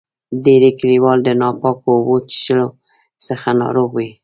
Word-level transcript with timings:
ډیری 0.43 0.71
کلیوال 0.79 1.17
د 1.23 1.29
ناپاکو 1.41 1.87
اوبو 1.95 2.15
چیښلو 2.29 2.67
څخه 3.27 3.49
ناروغ 3.61 3.89
وي. 3.97 4.09